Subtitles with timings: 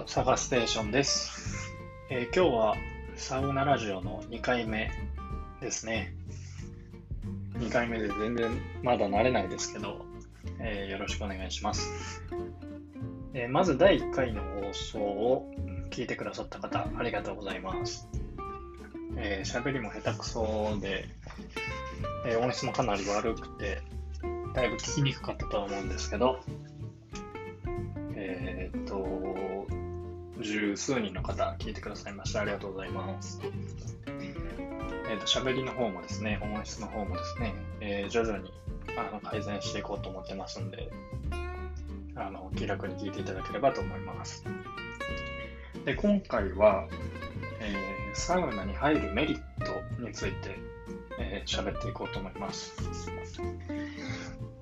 [0.00, 1.30] はサガステーションです、
[2.08, 2.74] えー今日は
[3.16, 4.90] サウナラジオの2回目
[5.60, 6.14] ですね。
[7.58, 8.50] 2回目で全然
[8.82, 10.06] まだ慣れないですけど、
[10.58, 12.22] えーよろしくお願いします。
[13.34, 15.50] えーまず第1回の放送を
[15.90, 18.08] 聞いてくださった方、ありがとうございます。
[19.18, 21.04] えー喋りも下手くそで、
[22.26, 23.82] え音質もかなり悪くて、
[24.54, 26.40] だいぶ聞きにくかったとは思うんですけど、
[30.40, 33.40] 十数人の方聞いてくださいましてありがとうございます。
[35.10, 38.52] えーっと、喋りの方もですね、音質の方もですね、えー徐々に
[38.96, 40.90] あの改善していこうと思ってますんで、
[42.14, 44.44] あの気楽に聞いていただければと思います。
[45.84, 46.86] で、今回は、
[47.60, 50.58] えーサウナに入るメリットについて
[51.18, 52.74] えー喋っていこうと思います。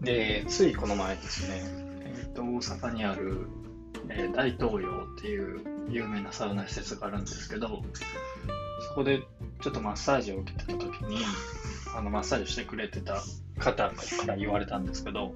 [0.00, 1.62] で、ついこの前ですね、
[2.04, 3.48] えーと大阪にある、
[4.10, 7.82] えー大東洋っていう有名なサウナ施設があるんですけど、
[8.88, 9.20] そこで
[9.60, 11.18] ちょっとマッサージを受けてた時に、
[11.94, 13.22] あのマッサージしてくれてた
[13.58, 13.94] 方か
[14.26, 15.34] ら言われたんですけど、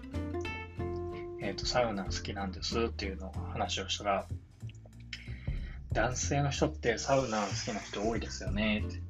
[1.41, 4.27] えーとサウナ好きなんですっていうのを話をしたら、
[5.93, 9.01] 男性の人ってサウナ好きな人多いですよねって。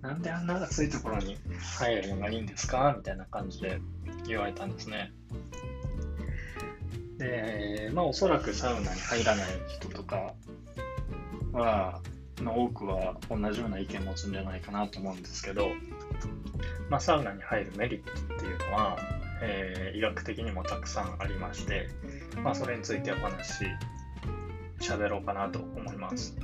[0.00, 1.36] なんであんな暑いところに
[1.78, 2.92] 入るのがいいんですか？
[2.96, 3.80] みたいな感じで
[4.26, 5.12] 言われたんですね。
[7.22, 10.34] で、まあおそらくサウナに入らない人とか
[11.52, 12.00] は、
[12.38, 15.68] の多くは同じような意見を持つんじゃないかなと思うんですけど、
[16.90, 18.96] まあ、サウナに入るメリットっていうのは、
[19.40, 21.88] えー医学的にもたくさんありまして、
[22.42, 23.64] まあ、それについてお話し
[24.80, 26.36] 喋ろうかなと思います。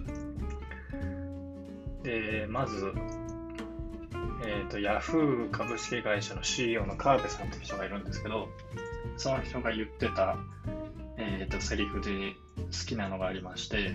[2.02, 2.92] で、まず、
[4.46, 8.48] えー、と Yahoo 株式会社の CEO の川辺さんという人がいるんですけど、
[9.16, 10.36] その人が言ってた、
[11.30, 13.90] えー、とセリフで好きなのがありまして、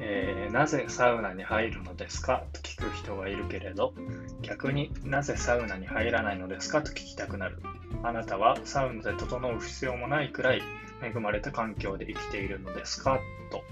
[0.00, 2.44] えーなぜサウナに入るのですか？
[2.52, 3.94] と聞く人がいるけれど、
[4.42, 6.82] 逆になぜサウナに入らないのですか？
[6.82, 7.58] と聞きたくなる。
[8.02, 10.62] あなたはサウナで整う必要もないくらい
[11.02, 13.18] 恵まれた環境で生きているのですか？
[13.50, 13.62] と。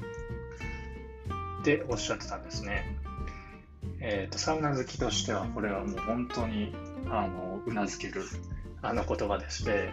[1.61, 2.97] っておっしゃってたんですね。
[4.01, 6.75] えーとサウナ好きとしては、これはもう本当に
[7.11, 8.23] あのうなずける
[8.81, 9.91] あの言葉でして、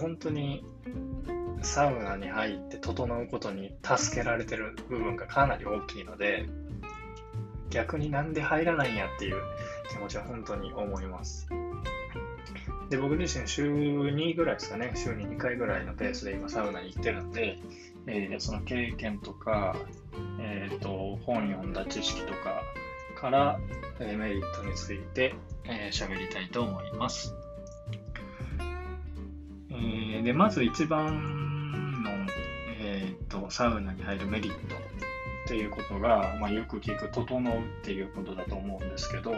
[0.00, 0.64] 本当に
[1.62, 6.46] サウナに入って整うことに助けられてる部分がかなり大きいので、
[7.70, 9.36] 逆になんで入らないんやっていう
[9.90, 11.48] 気持ちは本当に思います。
[12.88, 17.58] で、僕自身週2ぐらいですかね、週に2回ぐらいのペースで今サウナに行ってるんで、
[18.06, 19.76] えーその経験とか、
[20.40, 22.62] えー、と本読んだ知識とか
[23.20, 23.60] から、
[24.00, 25.34] えメリットについて
[25.64, 27.34] えー喋、りたいと思います。
[29.80, 32.10] えーでまず一番の、
[32.78, 39.32] えー、とサウナに入るメリットっていうことが、まあ、よく聞く「整う」っていうことだと思うんですけど、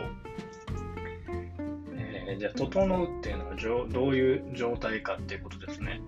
[1.94, 3.56] えーじゃあ「整う」っていうのは
[3.88, 6.00] どういう状態かっていうことですね。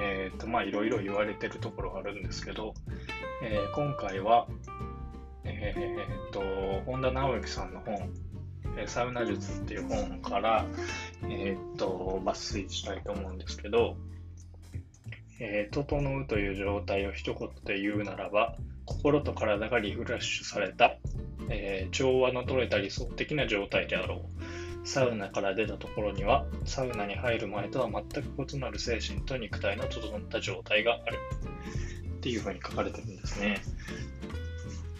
[0.00, 2.74] えーとまあいろいろ言われてるところあるんですけど、
[3.42, 4.46] えー今回は、
[5.44, 6.40] えー、と
[6.84, 8.10] 本田直之さんの本
[8.86, 10.66] サウナ術っていう本から、
[11.24, 13.96] えーっと抜粋したいと思うんですけど、
[15.40, 20.96] えー整うという状態を一言で言うならば、心と体がリフレッシュされた、
[21.48, 24.16] えー調和の取れた理想的な状態であろ
[24.84, 24.86] う。
[24.86, 31.18] サウナから出たところには、サウナに入る前とは全く異なる精神と肉体の整った状態がある。
[32.18, 33.62] っていうふうに書かれてるんですね。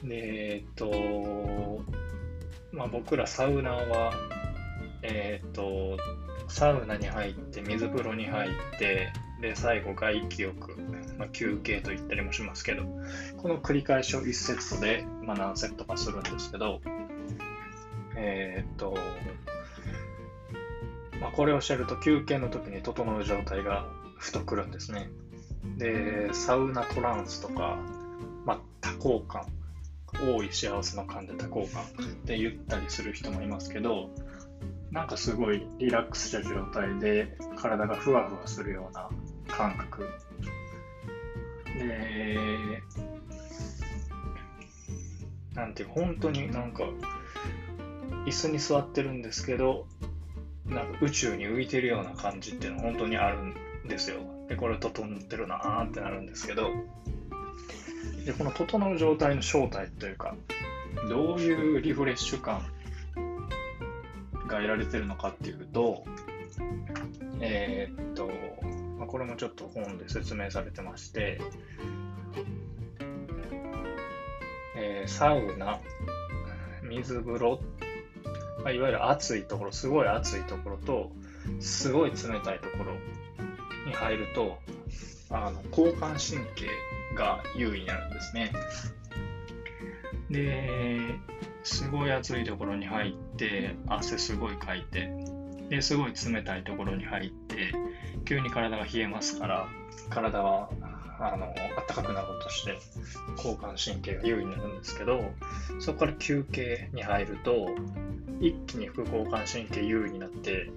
[0.04, 1.82] で、えっと、
[2.72, 4.12] まあ、僕らサウナは、
[5.02, 5.96] えっ、と、
[6.48, 10.76] サウナに入って、水風呂に入って、で、最後外気浴、
[11.16, 12.84] まあ、休憩と言ったりもしますけど、
[13.36, 16.80] この繰り返しを1セットで、まあ、何セットかするんですけど、
[18.16, 18.96] えっ、と、
[21.20, 23.86] まあ、これをしてると休憩の時に整う状態が
[24.16, 25.10] ふとくるんですね。
[25.76, 27.78] で、サウナトランスとか、
[28.44, 29.46] まあ、多幸感、
[30.14, 31.86] 多い幸せの感で多幸感っ
[32.26, 34.10] て言ったりする人もいますけど、
[34.90, 39.08] なんかすごいリラックスした状態で体がふわふわするような
[39.46, 40.08] 感覚。
[41.78, 42.82] で、
[45.54, 46.84] なんていう本当になんか
[48.26, 49.86] 椅子に座ってるんですけど、
[50.66, 53.54] なんか宇宙に浮いてるような感じっていうの本当にあるん
[53.88, 54.20] ですよ。
[54.48, 56.70] で、これ整ってるなーってなるんですけど、
[58.28, 60.36] で、この整う状態の正体というか、
[61.08, 62.60] どういうリフレッシュ感
[64.46, 66.04] が得られてるのかっていうと、
[67.40, 68.28] えーっと、
[68.98, 71.40] まあこれもちょっと本で説明されてまして、
[74.76, 75.80] えー、サウナ、
[76.82, 77.60] 水風呂、
[78.62, 81.10] まあ、いわゆる暑いところ、すごい暑いところと、
[81.60, 82.92] すごい冷たいところ
[83.86, 84.58] に入ると、
[85.30, 86.68] あの交感神経
[87.18, 88.52] が優位になるんですね。
[90.30, 91.00] で、
[91.64, 95.10] すごい暑いところに入って、汗すごいかいて、
[95.68, 97.72] ですごい冷たいところに入って、
[98.24, 99.68] 急に体が冷えますから、
[100.08, 100.70] 体は
[101.20, 101.52] あの
[101.86, 102.78] 暖かくなろうとして、
[103.36, 105.20] 交感神経が優位になるんですけど、
[105.80, 107.68] そこから休憩に入ると、
[108.40, 110.70] 一気に副交感神経優位になって、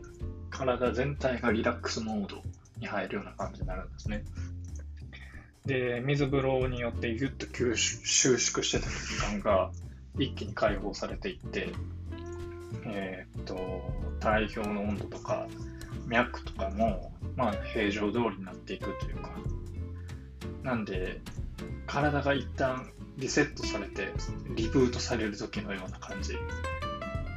[0.49, 2.41] 体全体がリラックスモード
[2.79, 4.23] に入るような感じになるんですね。
[5.65, 7.75] で、水風呂によってぎゅっと収
[8.37, 9.71] 縮してた時間が
[10.17, 11.69] 一気に解放されていって、
[12.85, 13.55] えー、っと、
[14.19, 15.47] 体表の温度とか
[16.07, 19.29] 脈とかも、まあ、平常通りになっていくというか、
[20.63, 21.21] なんで、
[21.85, 24.09] 体が一旦リセットされて、
[24.55, 26.33] リブートされる時のような感じ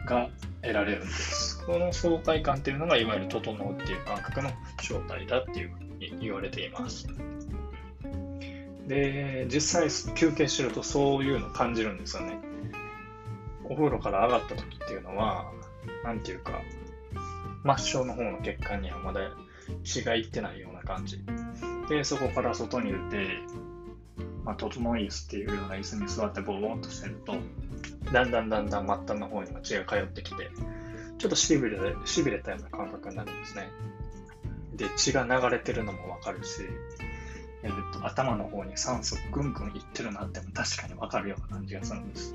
[0.06, 0.29] が
[0.62, 1.65] 得られるんです。
[1.67, 4.50] この相対感っていうのが、いわゆる整うっていう感覚の
[4.81, 7.06] 正体だっていうふうに言われています。
[8.87, 12.39] で、実際休憩してるとそういうの感じるんですよね。
[13.65, 15.51] お風呂から上がった時っていうのは、
[16.05, 16.61] なんていうか、
[17.77, 19.21] 末梢の方の血管にはまだ
[19.83, 21.19] 血がいってないような感じ。
[21.89, 23.39] で、そこから外に出て、
[24.45, 27.35] まあ、整い椅子っていうような椅子に座ってボーっとしてると、
[28.13, 30.51] だんだんだんだん末端の方にも血が通ってきて、
[31.19, 33.71] ちょっとしびれしびれたような感覚になるんですね。
[34.75, 36.63] で、血が流れてるのもわかるし、
[37.65, 42.35] えーと、頭の方に酸素ぐんぐんいってるなっても確かにわかるような感じがするんです。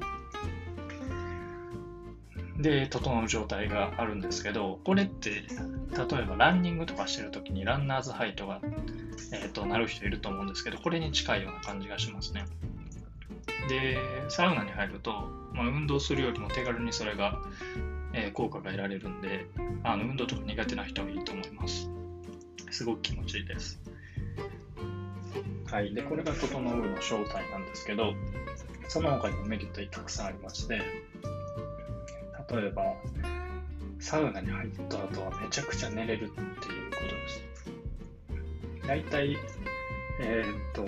[2.58, 8.60] で、整う状態があるんですけど、これって、例えばランニングとかしてるときにランナーズハイトが、
[9.32, 12.46] えーと、なる人いると思うんですけど、これに近いような感じがしますね。
[13.70, 13.98] で、
[14.30, 15.12] サウナに入ると、
[15.54, 17.40] まあ、運動するよりも手軽にそれが、
[18.14, 19.46] えー、効果が得られるんで、
[19.84, 21.90] あの運動とか苦手な人はいいと思います。
[22.72, 23.80] すごく気持ちいいです。
[25.72, 25.94] はい。
[25.94, 28.14] で、これが整うの正体なんですけど、
[28.88, 30.82] その他にもメリットたくさんありまして、
[32.52, 32.96] 例えば、
[34.00, 38.88] サウナに入った後はめちゃくちゃ寝れるっていうことです。
[38.88, 39.38] 大体、
[40.22, 40.84] えー、っと、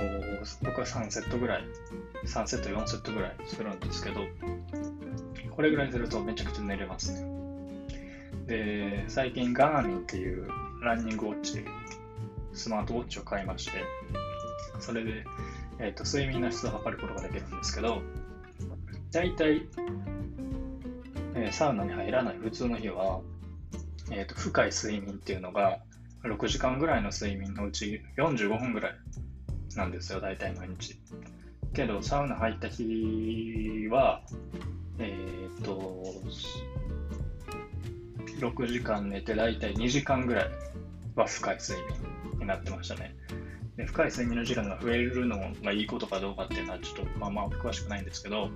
[0.65, 1.63] 僕は3セットぐらい、
[2.25, 4.21] 3セット、4セットぐらいするんですけど、
[5.55, 7.29] これぐらいするとめちゃくちゃ寝れますね。
[8.47, 10.47] で、最近ガーミンっていう
[10.81, 11.63] ランニングウォッチ、
[12.53, 13.83] スマートウォッチを買いまして、
[14.81, 15.23] それで、
[15.79, 18.01] えーと、睡眠の質を測ることができるんですけど、
[19.11, 19.61] 大体、
[21.35, 23.21] えー、サウナに入らない普通の日は、
[24.11, 25.79] えーと、深い睡眠っていうのが
[26.23, 28.95] 6時間ぐらいの睡眠のうち45分ぐらい
[29.75, 30.99] なんですよ、大体毎日。
[31.73, 34.21] けど、サウナ入った日は、
[34.99, 36.03] えっ、ー、と、
[38.39, 40.49] 6時間寝て大体2時間ぐらい
[41.15, 41.79] は深い睡
[42.31, 43.15] 眠になってましたね。
[43.85, 48.49] 深い睡眠の時間が増えるのがいいことかどうかっていうのはちょっとまあまあ詳しくないんですけど、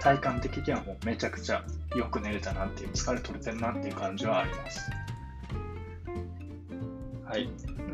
[0.00, 1.64] 体感的にはもうめちゃくちゃ
[1.96, 4.90] よく寝れたなっていう、疲れ取れてるなっていう感じはあります。
[7.24, 7.48] はい。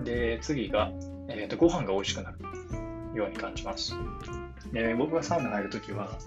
[0.05, 0.91] で、次が、
[1.29, 2.39] えーと、ご飯が美味しくなる
[3.15, 3.95] ように感じます。
[4.73, 6.19] で僕がサウナ入るときは、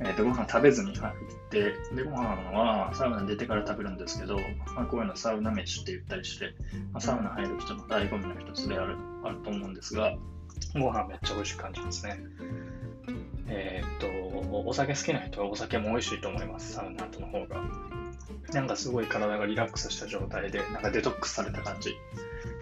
[0.00, 1.14] えーと、ご飯食べずに入っ
[1.50, 4.36] て、で、ご飯はサウナに出てから食べるんですけど、
[4.74, 6.54] まあ、こういうのサウナ飯って言ったりして、
[6.92, 10.14] まあ、サウナ入る人の醍醐味の一つであるあると思うんですが、
[10.74, 12.18] ご飯めっちゃ美味しく感じますね。
[13.48, 17.62] えー、っと、お酒好きな人はお酒も美味しいと思います、サウナ後の方が。
[18.52, 21.94] なんかすごい体がリラックスした状態で、なんかデトックスされた感じ。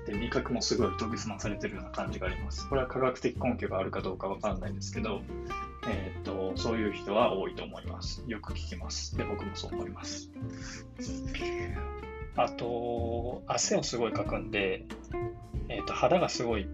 [0.07, 2.69] で、味覚もすごい研ぎ澄まされてるような感じがあります。
[2.69, 5.23] これは科学的根拠があるかどうかわかんないですけど、
[5.89, 8.25] えー、っと、そういう人は多いと思います。
[8.27, 9.17] よく聞きます。
[9.17, 10.31] で、僕もそう思います。
[12.37, 14.87] あと、汗をすごいかくんで、
[15.71, 16.67] えー、と肌がすごい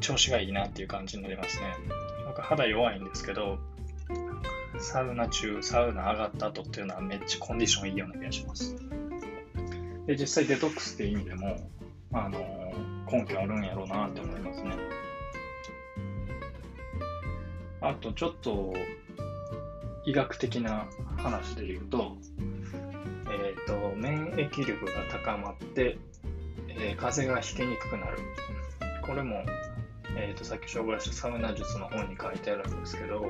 [0.00, 1.74] 調子がいいなっていう感じになりますね。
[2.26, 3.58] 僕肌弱いんですけど、
[4.78, 8.74] サウナ中、サウナ上がった後っていうのはめっちゃコンディションいいような気がします。
[10.06, 11.70] で、実際デトックスっていう意味でも、
[12.12, 12.72] あの
[13.10, 14.76] 根拠あるんやろうなって思いますね。
[17.82, 18.74] あと、ちょっと
[20.06, 22.16] 医学的な話で言うと、
[23.30, 25.98] えっ、ー、と、免疫力が高まって、
[26.78, 28.18] えー、風がひきにくくなる。
[29.02, 29.44] これも、
[30.16, 33.26] えーと、さっき紹介したサウナ術の本に書いてあるんですけど、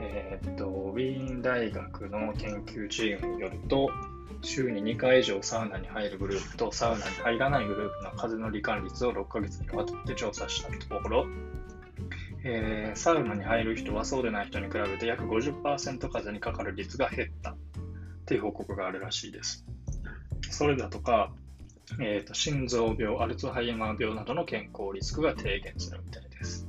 [0.00, 3.88] えーと、ウィーン大学の研究チームによると、
[4.42, 11.26] 週に2回以上サウナに入るグループとサウナに入らないグループの風の罹患率を6ヶ月にわたって調査したところ、
[12.44, 17.56] えー、サウナに入る人はそうでない人に比べて約50%風にかかる率が減ったっ
[18.26, 19.64] ていう報告があるらしいです。
[20.50, 21.32] それだとか、
[22.00, 26.66] えーと、心臓病、アルツハイマー病などの健康リスクが低減するみたいです。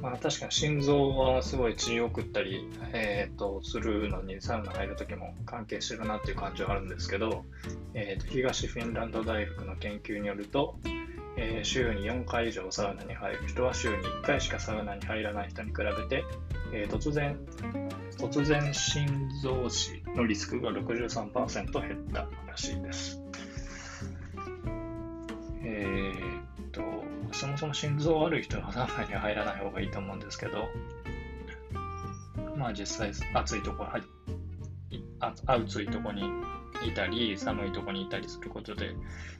[0.00, 7.44] まあ、確かに心臓はすごい血を送ったり、えーと、するのにサウナ入るときも関係してるなっていう感じはあるんですけど、
[7.94, 10.76] えーと、東フィンランド大学の研究によると、
[11.36, 16.24] えー、週に4回以上サウナに入る人は週に1回しかサウナに入らない人に比べて、
[16.72, 17.36] えー、突然
[18.18, 23.22] 突然心臓死のリスクが63%減ったらしいです。
[25.62, 26.82] えー、っと、
[27.32, 30.68] そもそも心臓悪い人はサウナに入らない方がいいと思うんですけど、
[32.56, 34.02] まあ実際暑いところ入
[35.46, 36.22] 暑いとこに
[36.86, 38.94] いたり、寒いとこにいたりすることで、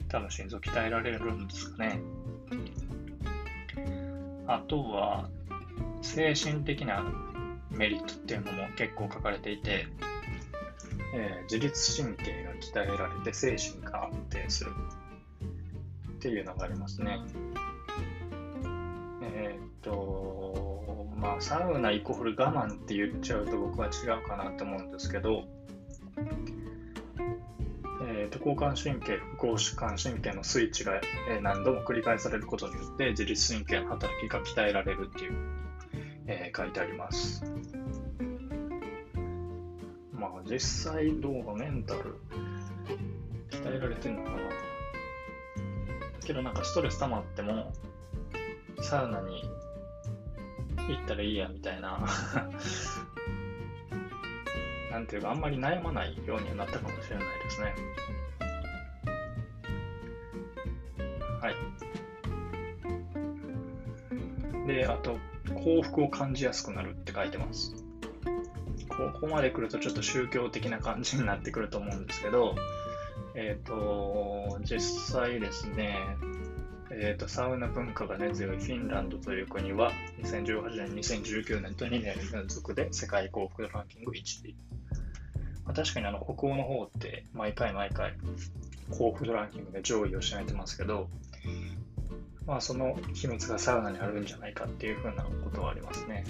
[0.08, 2.00] 多分心臓鍛えられるんですかね。
[4.47, 5.28] あとは、
[6.02, 7.04] 精神的な
[7.78, 9.87] メリットっていうのも結構書かれていて、
[11.14, 12.52] えー、自律神経が
[12.87, 14.73] 鍛えられて精神が安定する
[16.11, 17.20] っていうのがありますね。
[19.23, 23.90] えー、っと、まあ、サウナイコール我慢って言っちゃうと僕は違
[24.23, 25.44] うかなと思うんですけど、
[28.08, 31.00] えー、と交感神経、副交感神経のスイッチが
[31.42, 35.67] 何度も繰り返されることによって自律神経の働きが鍛えられるっていう
[36.28, 37.42] えー、書いてあります。
[40.12, 40.61] まあ実
[40.92, 42.20] 際どうメンタル
[43.50, 44.38] 鍛えられてんのかな
[46.25, 47.73] けどなんかストレス溜まっても
[48.82, 49.42] サウナに
[50.88, 52.06] 行ったらいいやみたいな
[54.92, 57.75] なんていうかあんまり悩まないようにはなったかもしれないですね。
[61.40, 61.54] はい。
[64.66, 65.18] で、あと、
[65.49, 67.75] 幸福を感じやすくなるって書いてます。
[68.88, 72.57] ここまで来るとちょっと宗教的な感じになってくると思うんですけど、
[73.35, 75.97] えっ、ー、と、実際ですね、
[76.90, 84.57] えーと、サウナ文化が根強いフィンランドという国は2018年、2019年と2年連続で世界幸福度ランキング1位。
[85.64, 88.14] まあ、確かにあの北欧の方って毎回毎回
[88.90, 91.09] 幸福度ランキングで上位を占めてますけど、
[92.49, 96.25] まあ、その秘密がサウナにあるんじゃないかっていうふうなことはありますね。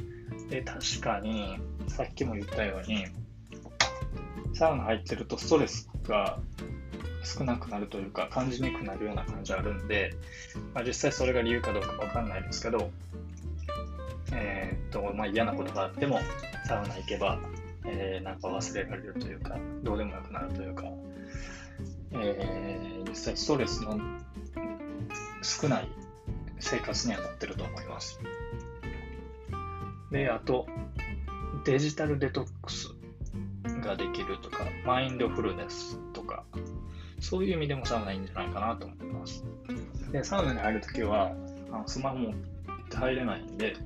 [0.51, 3.07] で、確かに、さっきも言ったように、
[4.53, 6.41] サウナ入ってるとストレスが
[7.23, 10.11] 少なくなるというか、感じにくくなるような感じあるんで、
[10.75, 12.91] まあ、実際それが理由かどうかわかんないですけど、
[14.33, 16.19] えー、っと、まあ、嫌なことがあっても、
[16.67, 17.39] サウナ行けば、
[17.87, 20.83] えー、なんか忘れられるというか、どうでもよくなるというか、
[22.11, 24.01] えー、実際ストレスの
[25.43, 25.89] 少ない
[26.61, 28.21] 生活にはなってると思います。
[30.11, 30.67] で、あと、
[31.65, 32.95] デジタルデトックス
[33.83, 36.45] ができるとか、マインドフルネスとか、
[37.21, 39.45] そういう意味でもサウナいいんじゃないかなと思います。
[40.13, 41.33] で、サウナに入るときは、
[41.71, 42.35] あのスマホ持っ
[42.89, 43.77] て入れないんで、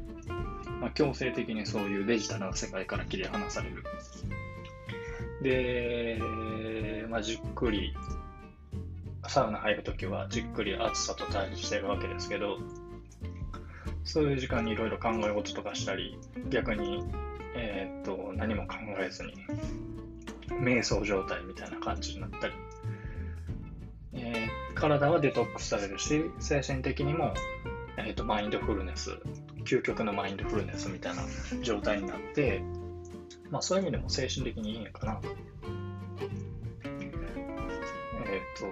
[0.80, 3.82] まあ、強制的にそういうデジタルな世界から切り離される。
[5.42, 6.20] で、
[7.08, 7.94] まあ、じっくり
[9.28, 12.58] サウナ入るときはじっくり暑さと対峙してるわけですけど、
[14.04, 16.18] そういう時間にいろいろ考え事とかしたり、
[16.50, 17.04] 逆に、
[17.54, 19.34] えー、っと、何も考えずに、
[20.60, 22.54] 瞑想状態みたいな感じになったり、
[24.12, 27.32] えー、体はデトックスされるし、精神的にも、
[27.96, 29.16] えー、っと、マインドフルネス、
[29.64, 31.22] 究極のマインドフルネスみたいな
[31.62, 32.62] 状態になって、
[33.50, 35.20] まあそういう意味でも精神的にいいのかな。
[35.22, 35.81] えっ、ー、
[38.58, 38.66] と、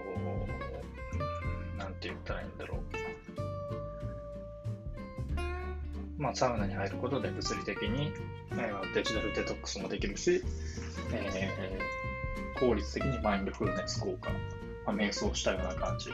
[1.79, 2.81] なんて言ったらいいんだろう。
[6.21, 8.13] まあ、サウナに入ることで物理的に、
[8.53, 10.43] えー、デジタルデトックスもできるし、
[11.13, 14.31] えー、効率的にマインドフルネス効果、
[14.85, 16.11] まあ、瞑想したような感じ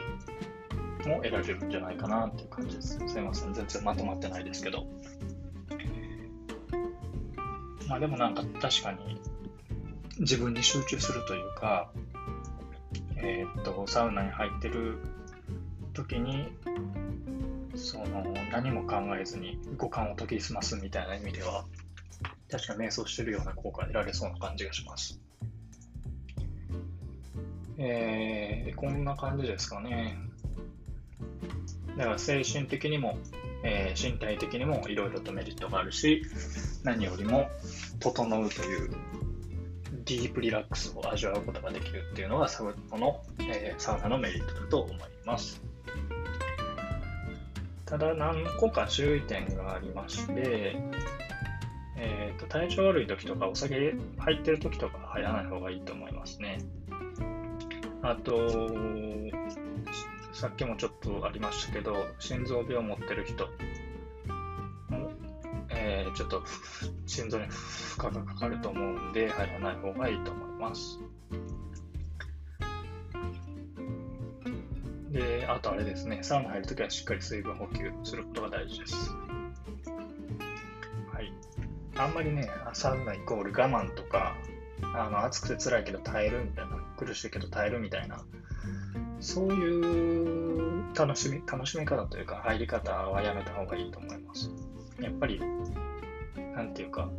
[1.09, 2.97] も得られるんじゃないかなっていう感じです。
[3.05, 4.85] すいません、全然まとまってないですけど。
[7.87, 9.19] まあでもなんか確かに
[10.19, 11.91] 自分に集中するというか、
[13.19, 14.97] えー、っと、サウナに入ってる
[15.93, 16.47] 時に、
[17.75, 21.65] その、何も考えずに五感を研ぎ澄ますみたいな意味では、
[22.49, 25.19] 確か瞑想してるような効果が得られそうな感じがします。
[27.77, 30.17] えー、こんな感じですかね。
[31.97, 33.17] だから精神的にも、
[33.63, 36.23] えー、身体的にもいろいろとメリットがあるし、
[36.83, 37.49] 何よりも
[37.99, 38.91] 整うという
[40.07, 45.61] ディープリラックスを味わうことができるっていうのがサウナの,、えー、サウナのメリットだと思います。
[47.85, 50.77] ただ何個か注意点がありまして、
[51.97, 56.59] えーと、体調悪い時とかお酒入ってる時とか入らない方がいいと思いますね。
[58.01, 58.37] あと、
[60.33, 63.49] さっきもちょっとありましたけど、心臓病を持ってる人、
[65.87, 66.43] えー、ちょっと
[67.05, 70.99] 心臓に負荷がかかると思うんで、入らない方がいいと思います。
[75.11, 79.15] で、あとあれですね、サウナ入るときはしっかり水分補給することが大事です。
[81.13, 81.31] はい。
[81.95, 84.35] あんまりね、サウナイコール我慢とか、
[84.93, 88.23] あの暑くて辛いけど耐えるみたいな、苦しいけど耐えるみたいな、
[89.19, 94.51] そういう楽しみ楽しみ方というか、入り方はやめた方がいいと思います。
[94.99, 95.39] やっぱり、
[96.55, 97.09] なんていうか、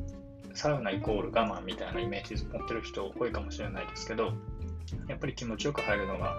[0.55, 4.33] サウナイコール我慢みたいなイメージ持ってる人多いかもしれないですけど、
[5.07, 6.35] やっぱり気持ちよく入るのが、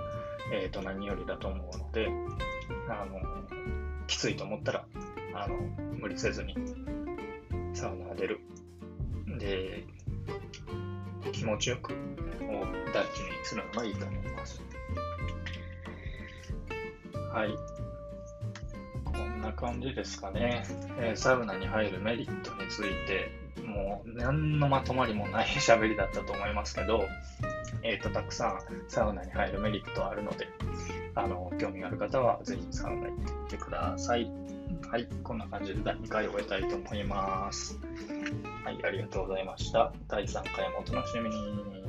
[0.52, 2.10] えー、と何よりだと思うので、
[2.90, 3.20] あの
[4.08, 4.86] きついと思ったら
[5.34, 5.56] あの
[6.00, 6.56] 無理せずに
[7.74, 8.40] サウナ出る。
[9.38, 9.86] で、
[11.32, 11.96] 気持ちよくを
[12.94, 14.62] 大事にするのがいいと思います。
[17.32, 17.79] はい。
[19.60, 20.64] 感じですかね。
[21.00, 23.30] えー、サウナに入るメリットについて、
[23.66, 27.04] もう何のまとまりもない 喋りだったと思いますけど、
[27.84, 30.48] えっ、ー、と、たくさんサウナに入るメリットあるので、
[31.16, 34.32] あの、興味がある方はぜひサウナ行ってみてください。
[34.90, 37.78] はい、こんな感じで第2回を終えたいと思います。
[38.64, 39.92] はい、ありがとうございました。
[40.08, 41.80] 第3回もお楽しみに。